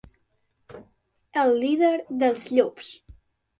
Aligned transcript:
El 1.43 1.53
líder 1.65 1.93
dels 2.25 2.49
llops. 2.57 2.93